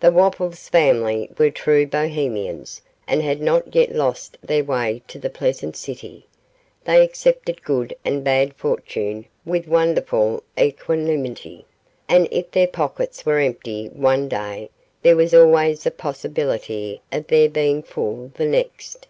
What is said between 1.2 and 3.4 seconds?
were true Bohemians, and had